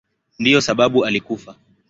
Ndiyo 0.39 0.61
sababu 0.61 1.05
alikufa. 1.05 1.55